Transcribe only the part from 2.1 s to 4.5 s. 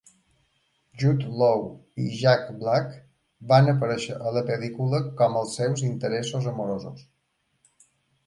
Jack Black van aparèixer a la